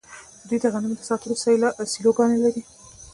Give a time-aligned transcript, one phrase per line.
[0.47, 1.33] دوی د غنمو د ساتلو
[1.93, 2.63] سیلوګانې لري.